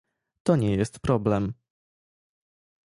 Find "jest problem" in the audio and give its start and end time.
0.75-1.53